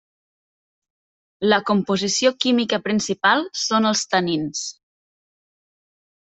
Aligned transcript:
La 1.53 1.59
composició 1.67 2.31
química 2.45 2.79
principal 2.87 3.45
són 3.65 3.91
els 3.91 4.03
tanins. 4.15 4.65